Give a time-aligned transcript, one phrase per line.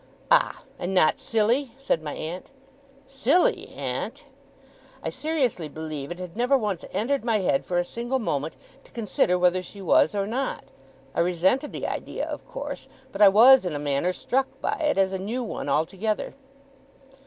[0.31, 0.63] 'Ah!
[0.79, 2.49] And not silly?' said my aunt.
[3.07, 4.23] 'Silly, aunt!'
[5.03, 8.89] I seriously believe it had never once entered my head for a single moment, to
[8.89, 10.63] consider whether she was or not.
[11.13, 14.97] I resented the idea, of course; but I was in a manner struck by it,
[14.97, 16.33] as a new one altogether.